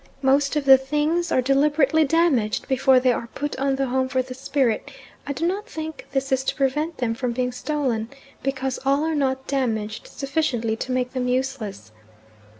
Most 0.23 0.55
of 0.55 0.65
the 0.65 0.79
things 0.79 1.31
are 1.31 1.43
deliberately 1.43 2.03
damaged 2.03 2.67
before 2.67 2.99
they 2.99 3.11
are 3.11 3.29
put 3.35 3.55
on 3.57 3.75
the 3.75 3.85
home 3.85 4.09
for 4.09 4.23
the 4.23 4.33
spirit; 4.33 4.89
I 5.27 5.31
do 5.33 5.45
not 5.45 5.69
think 5.69 6.07
this 6.11 6.31
is 6.31 6.43
to 6.45 6.55
prevent 6.55 6.97
them 6.97 7.13
from 7.13 7.33
being 7.33 7.51
stolen, 7.51 8.09
because 8.41 8.79
all 8.83 9.03
are 9.03 9.13
not 9.13 9.45
damaged 9.45 10.07
sufficiently 10.07 10.75
to 10.75 10.91
make 10.91 11.13
them 11.13 11.27
useless. 11.27 11.91